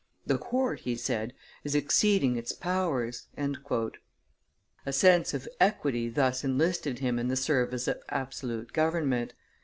"The 0.25 0.39
Court," 0.39 0.79
he 0.79 0.95
said, 0.95 1.31
"is 1.63 1.75
exceeding 1.75 2.35
its 2.35 2.53
powers." 2.53 3.27
A 3.37 4.91
sense 4.91 5.35
of 5.35 5.47
equity 5.59 6.09
thus 6.09 6.43
enlisted 6.43 6.97
him 6.97 7.19
in 7.19 7.27
the 7.27 7.35
service 7.35 7.87
of 7.87 8.01
absolute 8.09 8.73
government. 8.73 9.35